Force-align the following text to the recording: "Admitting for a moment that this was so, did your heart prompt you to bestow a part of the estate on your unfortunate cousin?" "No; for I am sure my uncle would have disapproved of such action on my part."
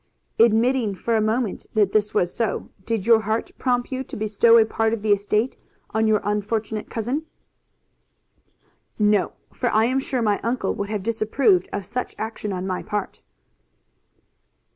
"Admitting 0.39 0.95
for 0.95 1.15
a 1.15 1.21
moment 1.21 1.67
that 1.75 1.91
this 1.91 2.11
was 2.11 2.33
so, 2.33 2.71
did 2.87 3.05
your 3.05 3.19
heart 3.19 3.51
prompt 3.59 3.91
you 3.91 4.03
to 4.03 4.17
bestow 4.17 4.57
a 4.57 4.65
part 4.65 4.93
of 4.93 5.03
the 5.03 5.11
estate 5.11 5.57
on 5.91 6.07
your 6.07 6.19
unfortunate 6.23 6.89
cousin?" 6.89 7.27
"No; 8.97 9.33
for 9.53 9.69
I 9.69 9.85
am 9.85 9.99
sure 9.99 10.23
my 10.23 10.39
uncle 10.39 10.73
would 10.73 10.89
have 10.89 11.03
disapproved 11.03 11.69
of 11.71 11.85
such 11.85 12.15
action 12.17 12.51
on 12.51 12.65
my 12.65 12.81
part." 12.81 13.21